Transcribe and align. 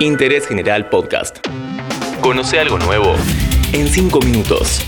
Interés 0.00 0.46
General 0.46 0.90
Podcast. 0.90 1.38
Conoce 2.20 2.60
algo 2.60 2.78
nuevo 2.78 3.14
en 3.72 3.88
5 3.88 4.20
minutos. 4.20 4.82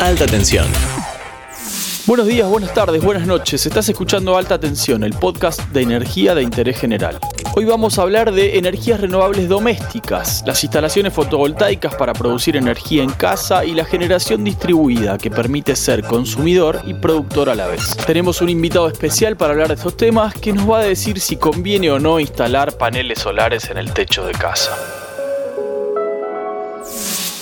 Alta 0.00 0.26
tensión. 0.26 0.66
Buenos 2.06 2.26
días, 2.26 2.48
buenas 2.48 2.72
tardes, 2.72 3.02
buenas 3.02 3.26
noches. 3.26 3.66
Estás 3.66 3.90
escuchando 3.90 4.38
Alta 4.38 4.58
Tensión, 4.58 5.04
el 5.04 5.12
podcast 5.12 5.60
de 5.70 5.82
energía 5.82 6.34
de 6.34 6.42
interés 6.42 6.78
general. 6.78 7.18
Hoy 7.56 7.66
vamos 7.66 8.00
a 8.00 8.02
hablar 8.02 8.32
de 8.32 8.58
energías 8.58 9.00
renovables 9.00 9.48
domésticas, 9.48 10.42
las 10.44 10.64
instalaciones 10.64 11.12
fotovoltaicas 11.12 11.94
para 11.94 12.12
producir 12.12 12.56
energía 12.56 13.04
en 13.04 13.10
casa 13.10 13.64
y 13.64 13.74
la 13.74 13.84
generación 13.84 14.42
distribuida 14.42 15.18
que 15.18 15.30
permite 15.30 15.76
ser 15.76 16.02
consumidor 16.02 16.80
y 16.84 16.94
productor 16.94 17.48
a 17.48 17.54
la 17.54 17.68
vez. 17.68 17.96
Tenemos 18.08 18.42
un 18.42 18.48
invitado 18.48 18.88
especial 18.88 19.36
para 19.36 19.52
hablar 19.52 19.68
de 19.68 19.74
estos 19.74 19.96
temas 19.96 20.34
que 20.34 20.52
nos 20.52 20.68
va 20.68 20.80
a 20.80 20.82
decir 20.82 21.20
si 21.20 21.36
conviene 21.36 21.92
o 21.92 22.00
no 22.00 22.18
instalar 22.18 22.76
paneles 22.76 23.20
solares 23.20 23.70
en 23.70 23.78
el 23.78 23.92
techo 23.92 24.26
de 24.26 24.32
casa. 24.32 24.76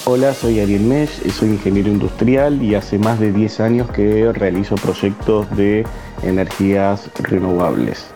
Hola, 0.04 0.34
soy 0.34 0.60
Ariel 0.60 0.82
Mesh, 0.82 1.26
soy 1.30 1.48
ingeniero 1.48 1.88
industrial 1.88 2.62
y 2.62 2.74
hace 2.74 2.98
más 2.98 3.18
de 3.18 3.32
10 3.32 3.60
años 3.60 3.90
que 3.92 4.30
realizo 4.34 4.74
proyectos 4.74 5.48
de 5.56 5.86
energías 6.22 7.08
renovables. 7.14 8.12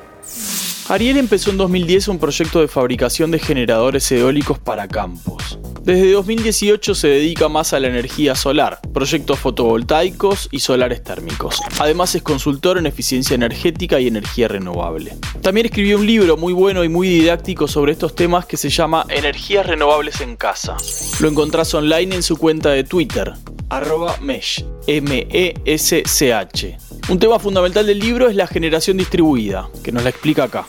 Ariel 0.89 1.17
empezó 1.17 1.51
en 1.51 1.57
2010 1.57 2.07
un 2.09 2.19
proyecto 2.21 2.61
de 2.61 2.69
fabricación 2.69 3.33
de 3.33 3.41
generadores 3.41 4.11
eólicos 4.13 4.61
para 4.61 4.87
campos. 4.87 5.59
Desde 5.83 6.13
2018 6.13 6.95
se 6.95 7.09
dedica 7.09 7.49
más 7.49 7.73
a 7.73 7.81
la 7.81 7.89
energía 7.89 8.37
solar, 8.37 8.79
proyectos 8.95 9.41
fotovoltaicos 9.41 10.49
y 10.53 10.61
solares 10.61 11.03
térmicos. 11.03 11.61
Además 11.81 12.15
es 12.15 12.23
consultor 12.23 12.79
en 12.79 12.87
eficiencia 12.87 13.35
energética 13.35 13.99
y 13.99 14.07
energía 14.07 14.47
renovable. 14.47 15.17
También 15.43 15.67
escribió 15.67 15.99
un 15.99 16.07
libro 16.07 16.37
muy 16.37 16.53
bueno 16.53 16.85
y 16.85 16.89
muy 16.89 17.09
didáctico 17.09 17.67
sobre 17.67 17.91
estos 17.91 18.15
temas 18.15 18.47
que 18.47 18.57
se 18.57 18.71
llama 18.71 19.07
Energías 19.09 19.67
renovables 19.67 20.21
en 20.21 20.37
casa. 20.37 20.77
Lo 21.19 21.29
encontrás 21.29 21.75
online 21.75 22.15
en 22.15 22.23
su 22.23 22.37
cuenta 22.37 22.71
de 22.71 22.85
Twitter, 22.85 23.33
arroba 23.71 24.17
mesh, 24.21 24.65
M-E-S-C-H. 24.87 26.86
Un 27.09 27.21
tema 27.21 27.39
fundamental 27.39 27.87
del 27.87 28.01
libro 28.01 28.29
es 28.29 28.35
la 28.35 28.49
generación 28.49 28.97
distribuida, 28.97 29.69
que 29.85 29.93
nos 29.93 30.03
la 30.03 30.11
explica 30.11 30.43
acá. 30.43 30.67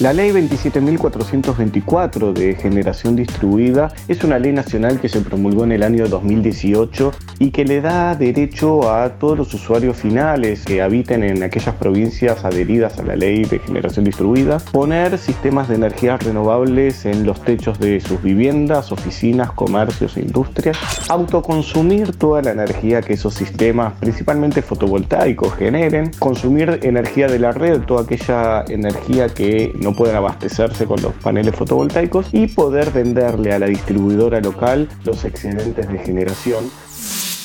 La 0.00 0.12
ley 0.12 0.30
27.424 0.30 2.32
de 2.32 2.54
generación 2.54 3.16
distribuida 3.16 3.92
es 4.06 4.22
una 4.22 4.38
ley 4.38 4.52
nacional 4.52 5.00
que 5.00 5.08
se 5.08 5.20
promulgó 5.22 5.64
en 5.64 5.72
el 5.72 5.82
año 5.82 6.06
2018 6.06 7.12
y 7.40 7.50
que 7.50 7.64
le 7.64 7.80
da 7.80 8.14
derecho 8.14 8.92
a 8.92 9.18
todos 9.18 9.36
los 9.36 9.52
usuarios 9.54 9.96
finales 9.96 10.64
que 10.64 10.82
habiten 10.82 11.24
en 11.24 11.42
aquellas 11.42 11.74
provincias 11.74 12.44
adheridas 12.44 12.96
a 13.00 13.02
la 13.02 13.16
ley 13.16 13.44
de 13.44 13.58
generación 13.58 14.04
distribuida 14.04 14.58
poner 14.70 15.18
sistemas 15.18 15.68
de 15.68 15.74
energías 15.74 16.22
renovables 16.22 17.04
en 17.04 17.26
los 17.26 17.42
techos 17.42 17.80
de 17.80 18.00
sus 18.00 18.22
viviendas, 18.22 18.92
oficinas, 18.92 19.50
comercios 19.50 20.16
e 20.16 20.20
industrias, 20.20 20.78
autoconsumir 21.08 22.12
toda 22.12 22.40
la 22.42 22.52
energía 22.52 23.02
que 23.02 23.14
esos 23.14 23.34
sistemas, 23.34 23.94
principalmente 23.98 24.62
fotovoltaicos, 24.62 25.56
generen, 25.68 26.10
consumir 26.18 26.80
energía 26.82 27.28
de 27.28 27.38
la 27.38 27.52
red, 27.52 27.82
toda 27.82 28.02
aquella 28.02 28.64
energía 28.68 29.28
que 29.28 29.70
no 29.74 29.94
pueden 29.94 30.16
abastecerse 30.16 30.86
con 30.86 31.02
los 31.02 31.12
paneles 31.16 31.54
fotovoltaicos 31.54 32.26
y 32.32 32.46
poder 32.46 32.90
venderle 32.90 33.52
a 33.52 33.58
la 33.58 33.66
distribuidora 33.66 34.40
local 34.40 34.88
los 35.04 35.26
excedentes 35.26 35.86
de 35.92 35.98
generación. 35.98 36.70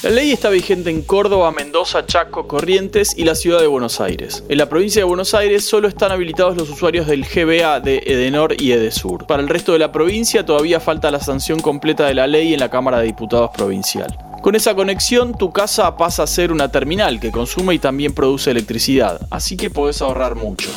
La 0.03 0.09
ley 0.09 0.31
está 0.31 0.49
vigente 0.49 0.89
en 0.89 1.01
Córdoba, 1.01 1.51
Mendoza, 1.51 2.05
Chaco, 2.05 2.47
Corrientes 2.47 3.13
y 3.17 3.25
la 3.25 3.35
ciudad 3.35 3.59
de 3.59 3.67
Buenos 3.67 3.99
Aires. 3.99 4.45
En 4.47 4.57
la 4.57 4.69
provincia 4.69 5.01
de 5.01 5.05
Buenos 5.05 5.33
Aires 5.33 5.65
solo 5.65 5.89
están 5.89 6.13
habilitados 6.13 6.55
los 6.55 6.69
usuarios 6.69 7.07
del 7.07 7.25
GBA 7.25 7.81
de 7.81 8.03
Edenor 8.05 8.55
y 8.57 8.71
Edesur. 8.71 9.27
Para 9.27 9.43
el 9.43 9.49
resto 9.49 9.73
de 9.73 9.79
la 9.79 9.91
provincia 9.91 10.45
todavía 10.45 10.79
falta 10.79 11.11
la 11.11 11.19
sanción 11.19 11.59
completa 11.59 12.05
de 12.05 12.13
la 12.13 12.27
ley 12.27 12.53
en 12.53 12.61
la 12.61 12.69
Cámara 12.69 12.99
de 12.99 13.05
Diputados 13.05 13.51
Provincial. 13.55 14.32
Con 14.43 14.55
esa 14.55 14.75
conexión, 14.75 15.37
tu 15.37 15.53
casa 15.53 15.95
pasa 15.95 16.23
a 16.23 16.27
ser 16.27 16.51
una 16.51 16.69
terminal 16.69 17.21
que 17.21 17.31
consume 17.31 17.75
y 17.75 17.79
también 17.79 18.13
produce 18.13 18.51
electricidad, 18.51 19.25
así 19.31 19.55
que 19.55 19.69
podés 19.69 20.01
ahorrar 20.01 20.35
mucho. 20.35 20.69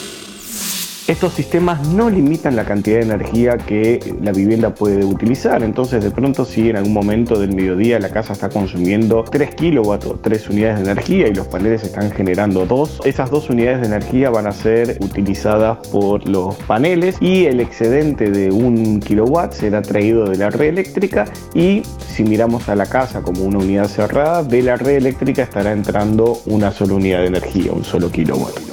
Estos 1.09 1.35
sistemas 1.35 1.87
no 1.87 2.11
limitan 2.11 2.57
la 2.57 2.65
cantidad 2.65 2.97
de 2.97 3.05
energía 3.05 3.57
que 3.59 4.01
la 4.21 4.33
vivienda 4.33 4.75
puede 4.75 5.05
utilizar, 5.05 5.63
entonces 5.63 6.03
de 6.03 6.11
pronto 6.11 6.45
si 6.45 6.69
en 6.69 6.79
algún 6.79 6.95
momento 6.95 7.39
del 7.39 7.55
mediodía 7.55 8.01
la 8.01 8.09
casa 8.09 8.33
está 8.33 8.49
consumiendo 8.49 9.23
3 9.23 9.55
kilowatts 9.55 10.07
o 10.07 10.19
3 10.19 10.51
unidades 10.51 10.79
de 10.79 10.91
energía 10.91 11.29
y 11.29 11.35
los 11.35 11.47
paneles 11.47 11.85
están 11.85 12.11
generando 12.11 12.67
2, 12.67 13.03
esas 13.05 13.31
dos 13.31 13.49
unidades 13.51 13.83
de 13.83 13.87
energía 13.87 14.31
van 14.31 14.49
a 14.49 14.53
ser 14.53 14.99
utilizadas 15.01 15.87
por 15.93 16.29
los 16.29 16.57
paneles 16.57 17.19
y 17.21 17.45
el 17.45 17.61
excedente 17.61 18.33
de 18.33 18.51
1 18.51 18.99
kilowatt 18.99 19.53
será 19.53 19.83
traído 19.83 20.29
de 20.29 20.39
la 20.39 20.51
red 20.51 20.71
eléctrica 20.71 21.27
y 21.55 21.83
si 22.09 22.25
miramos 22.25 22.69
a 22.69 22.75
la 22.75 22.87
casa 22.87 23.23
como 23.23 23.45
una 23.45 23.59
unidad 23.59 23.87
cerrada, 23.87 24.43
de 24.43 24.61
la 24.61 24.75
red 24.75 24.97
eléctrica 24.97 25.45
estará 25.45 25.71
entrando 25.71 26.41
una 26.47 26.73
sola 26.73 26.95
unidad 26.95 27.21
de 27.21 27.27
energía, 27.27 27.71
un 27.71 27.85
solo 27.85 28.11
kilowatt. 28.11 28.66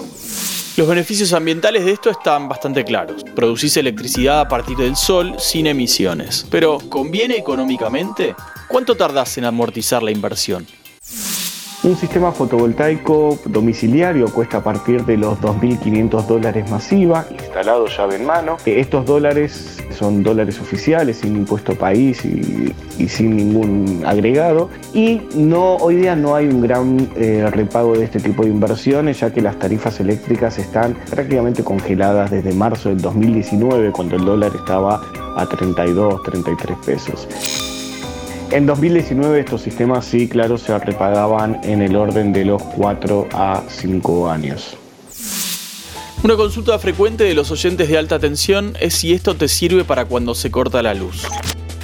Los 0.76 0.88
beneficios 0.88 1.34
ambientales 1.34 1.86
de 1.86 1.92
esto 1.92 2.10
están 2.10 2.50
bastante 2.50 2.84
claros. 2.84 3.24
Producís 3.36 3.78
electricidad 3.78 4.40
a 4.40 4.48
partir 4.48 4.76
del 4.76 4.96
sol 4.96 5.36
sin 5.38 5.68
emisiones. 5.68 6.48
Pero, 6.50 6.80
¿conviene 6.90 7.38
económicamente? 7.38 8.36
¿Cuánto 8.68 8.96
tardás 8.96 9.38
en 9.38 9.46
amortizar 9.46 10.02
la 10.02 10.10
inversión? 10.10 10.66
Un 11.84 11.98
sistema 11.98 12.32
fotovoltaico 12.32 13.38
domiciliario 13.46 14.28
cuesta 14.32 14.60
a 14.60 14.64
partir 14.64 15.04
de 15.04 15.18
los 15.18 15.38
2.500 15.42 16.26
dólares 16.26 16.72
masiva, 16.72 17.26
instalado 17.30 17.88
llave 17.88 18.16
en 18.16 18.26
mano. 18.26 18.56
Estos 18.66 19.06
dólares 19.06 19.80
son 19.92 20.24
dólares 20.24 20.62
oficiales, 20.62 21.18
sin 21.18 21.36
impuesto 21.36 21.76
país 21.76 22.24
y, 22.24 22.74
sin 23.10 23.36
ningún 23.36 24.02
agregado. 24.06 24.70
Y 24.94 25.24
no, 25.36 25.76
hoy 25.76 25.98
día 25.98 26.16
no 26.16 26.36
hay 26.36 26.48
un 26.48 26.62
gran 26.62 27.10
eh, 27.18 27.50
repago 27.52 27.98
de 27.98 28.06
este 28.06 28.22
tipo 28.22 28.44
de 28.44 28.50
inversiones, 28.50 29.20
ya 29.20 29.34
que 29.34 29.42
las 29.42 29.60
tarifas 29.60 30.00
eléctricas 30.00 30.58
están 30.60 30.96
prácticamente 31.10 31.66
congeladas 31.66 32.32
desde 32.32 32.54
marzo 32.54 32.88
del 32.88 33.02
2019, 33.02 33.92
cuando 33.92 34.16
el 34.16 34.24
dólar 34.24 34.54
estaba 34.56 35.02
a 35.36 35.46
32, 35.46 36.24
33 36.24 36.78
pesos. 36.86 37.28
En 38.54 38.68
2019 38.68 39.40
estos 39.40 39.64
sistemas 39.64 40.06
sí, 40.06 40.30
claro, 40.30 40.60
se 40.60 40.78
repagaban 40.78 41.60
en 41.64 41.82
el 41.82 41.96
orden 41.96 42.32
de 42.32 42.46
los 42.46 42.62
4 42.62 43.30
a 43.34 43.64
5 43.68 44.30
años. 44.30 44.78
Una 46.24 46.36
consulta 46.36 46.78
frecuente 46.78 47.24
de 47.24 47.34
los 47.34 47.50
oyentes 47.50 47.90
de 47.90 47.98
alta 47.98 48.20
tensión 48.20 48.78
es 48.80 48.94
si 48.94 49.12
esto 49.12 49.34
te 49.34 49.48
sirve 49.48 49.86
para 49.86 50.06
cuando 50.06 50.36
se 50.36 50.52
corta 50.52 50.84
la 50.84 50.94
luz. 50.94 51.26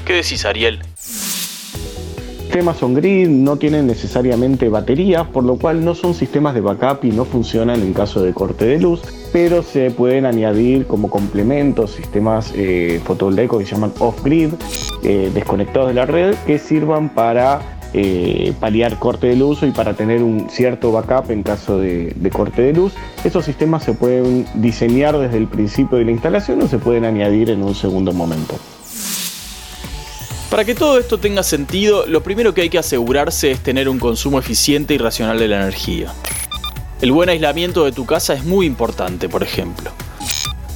¿Qué 0.06 0.14
decís, 0.14 0.46
Ariel? 0.46 0.82
Sistemas 0.96 2.84
on-grid 2.84 3.28
no 3.30 3.58
tienen 3.58 3.88
necesariamente 3.88 4.70
baterías, 4.70 5.26
por 5.26 5.44
lo 5.44 5.56
cual 5.56 5.84
no 5.84 5.96
son 5.96 6.14
sistemas 6.14 6.54
de 6.54 6.62
backup 6.62 7.04
y 7.04 7.10
no 7.12 7.26
funcionan 7.26 7.82
en 7.82 7.94
caso 7.94 8.22
de 8.22 8.32
corte 8.32 8.66
de 8.66 8.80
luz, 8.80 9.02
pero 9.32 9.64
se 9.64 9.92
pueden 9.92 10.26
añadir 10.26 10.86
como 10.86 11.10
complementos 11.10 11.92
sistemas 11.92 12.52
eh, 12.56 13.02
fotovoltaicos 13.04 13.60
que 13.60 13.66
se 13.66 13.76
llaman 13.76 13.94
off-grid, 14.00 14.54
eh, 15.04 15.32
desconectados 15.34 15.90
de 15.90 15.94
la 15.94 16.06
red, 16.06 16.36
que 16.46 16.60
sirvan 16.60 17.10
para 17.10 17.80
eh, 17.94 18.54
paliar 18.60 19.00
corte 19.00 19.28
de 19.28 19.36
luz 19.36 19.64
y 19.64 19.72
para 19.72 19.94
tener 19.94 20.24
un 20.24 20.50
cierto 20.50 20.92
backup 20.92 21.32
en 21.32 21.44
caso 21.44 21.80
de, 21.80 22.14
de, 22.16 22.30
corte 22.30 22.62
de 22.62 22.74
luz. 22.74 22.94
Esos 23.24 23.46
sistemas 23.46 23.84
se 23.84 23.94
pueden 23.94 24.46
diseñar 24.56 25.18
desde 25.18 25.38
el 25.38 25.48
principio 25.48 25.98
de 25.98 26.06
la 26.06 26.12
instalación 26.12 26.62
o 26.62 26.68
se 26.68 26.78
pueden 26.78 27.06
añadir 27.06 27.50
en 27.50 27.64
un 27.64 27.76
segundo 27.76 28.14
momento. 28.14 28.56
Para 30.50 30.66
que 30.66 30.74
todo 30.74 30.98
esto 30.98 31.20
tenga 31.20 31.44
sentido, 31.44 32.08
lo 32.08 32.24
primero 32.24 32.56
que 32.56 32.62
hay 32.62 32.70
que 32.70 32.80
asegurarse 32.80 33.52
es 33.52 33.60
tener 33.60 33.88
un 33.88 34.00
consumo 34.00 34.40
eficiente 34.40 34.96
y 34.96 34.98
racional 34.98 35.38
de 35.38 35.48
la 35.48 35.58
energía. 35.58 36.12
El 37.02 37.14
buen 37.14 37.30
aislamiento 37.30 37.86
de 37.86 37.94
tu 37.94 38.06
casa 38.06 38.34
es 38.34 38.44
muy 38.44 38.66
importante, 38.66 39.30
por 39.30 39.42
ejemplo. 39.42 39.92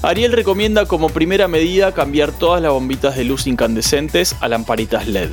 Ariel 0.02 0.32
recomienda 0.32 0.86
como 0.86 1.10
primera 1.10 1.50
medida 1.50 1.94
cambiar 1.94 2.32
todas 2.32 2.62
las 2.62 2.72
bombitas 2.72 3.18
de 3.18 3.26
luz 3.26 3.46
incandescentes 3.46 4.34
a 4.40 4.48
lamparitas 4.48 5.06
LED. 5.06 5.32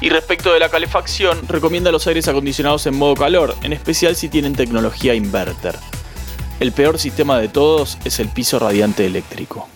Y 0.00 0.08
respecto 0.08 0.54
de 0.54 0.58
la 0.58 0.70
calefacción, 0.70 1.46
recomienda 1.46 1.92
los 1.92 2.06
aires 2.06 2.28
acondicionados 2.28 2.86
en 2.86 2.96
modo 2.96 3.14
calor, 3.14 3.54
en 3.62 3.74
especial 3.74 4.16
si 4.16 4.30
tienen 4.30 4.54
tecnología 4.54 5.14
inverter. 5.14 5.76
El 6.60 6.72
peor 6.72 6.98
sistema 6.98 7.38
de 7.38 7.48
todos 7.48 7.98
es 8.04 8.20
el 8.20 8.28
piso 8.28 8.58
radiante 8.58 9.04
eléctrico. 9.04 9.68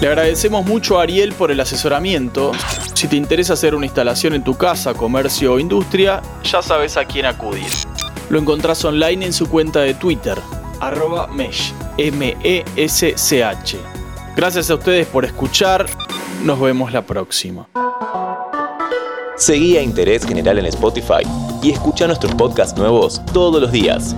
Le 0.00 0.08
agradecemos 0.08 0.64
mucho 0.64 0.98
a 0.98 1.02
Ariel 1.02 1.34
por 1.34 1.50
el 1.50 1.60
asesoramiento. 1.60 2.52
Si 2.94 3.06
te 3.06 3.16
interesa 3.16 3.52
hacer 3.52 3.74
una 3.74 3.84
instalación 3.84 4.32
en 4.32 4.42
tu 4.42 4.56
casa, 4.56 4.94
comercio 4.94 5.52
o 5.52 5.58
industria, 5.58 6.22
ya 6.42 6.62
sabes 6.62 6.96
a 6.96 7.04
quién 7.04 7.26
acudir. 7.26 7.68
Lo 8.30 8.38
encontrás 8.38 8.82
online 8.82 9.26
en 9.26 9.34
su 9.34 9.50
cuenta 9.50 9.80
de 9.80 9.92
Twitter, 9.92 10.38
arroba 10.80 11.26
mesh, 11.26 11.74
M-E-S-C-H. 11.98 13.76
Gracias 14.34 14.70
a 14.70 14.76
ustedes 14.76 15.06
por 15.06 15.26
escuchar, 15.26 15.84
nos 16.44 16.58
vemos 16.58 16.94
la 16.94 17.02
próxima. 17.02 17.68
Seguí 19.36 19.76
a 19.76 19.82
Interés 19.82 20.24
General 20.24 20.58
en 20.58 20.66
Spotify 20.66 21.26
y 21.62 21.72
escucha 21.72 22.06
nuestros 22.06 22.34
podcasts 22.36 22.78
nuevos 22.78 23.20
todos 23.34 23.60
los 23.60 23.70
días. 23.70 24.16